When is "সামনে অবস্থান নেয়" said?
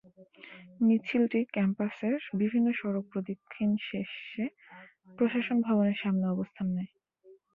6.03-6.91